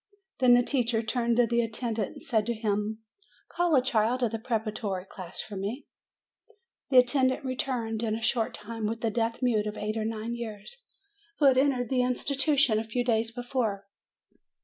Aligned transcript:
Then 0.39 0.55
the 0.55 0.63
teacher 0.63 1.03
turned 1.03 1.37
to 1.37 1.45
the 1.45 1.61
attendant 1.61 2.13
and 2.13 2.23
said 2.23 2.47
to 2.47 2.55
him: 2.55 3.03
"Call 3.49 3.75
a 3.75 3.83
child 3.83 4.23
of 4.23 4.31
the 4.31 4.39
preparatory 4.39 5.05
class 5.05 5.41
for 5.41 5.55
me." 5.55 5.85
The 6.89 6.97
attendant 6.97 7.45
returned, 7.45 8.01
in 8.01 8.15
a 8.15 8.21
short 8.23 8.55
time, 8.55 8.87
with 8.87 9.05
a 9.05 9.11
deaf 9.11 9.43
mute 9.43 9.67
of 9.67 9.77
eight 9.77 9.97
or 9.97 10.05
nine 10.05 10.33
years, 10.33 10.83
who 11.37 11.45
had 11.45 11.59
entered 11.59 11.89
the 11.91 12.01
institution 12.01 12.79
a 12.79 12.83
few 12.83 13.03
days 13.05 13.29
before. 13.29 13.85